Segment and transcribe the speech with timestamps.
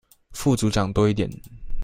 [0.31, 1.29] 副組長多一點